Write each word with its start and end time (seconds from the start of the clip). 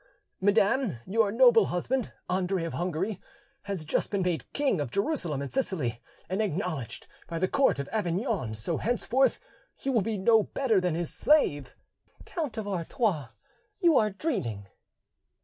"Madam, 0.39 0.95
your 1.05 1.31
noble 1.31 1.67
husband, 1.67 2.11
Andre 2.27 2.63
of 2.63 2.73
Hungary, 2.73 3.19
has 3.65 3.85
just 3.85 4.09
been 4.09 4.23
made 4.23 4.51
King 4.51 4.81
of 4.81 4.89
Jerusalem 4.89 5.43
and 5.43 5.51
Sicily, 5.53 6.01
and 6.27 6.41
acknowledged 6.41 7.05
by 7.27 7.37
the 7.37 7.47
court 7.47 7.77
of 7.77 7.87
Avignon, 7.91 8.55
so 8.55 8.77
henceforth 8.77 9.39
you 9.83 9.91
will 9.91 10.01
be 10.01 10.17
no 10.17 10.41
better 10.41 10.81
than 10.81 10.95
his 10.95 11.13
slave." 11.13 11.75
"Count 12.25 12.57
of 12.57 12.67
Artois, 12.67 13.27
you 13.79 13.95
are 13.95 14.09
dreaming." 14.09 14.65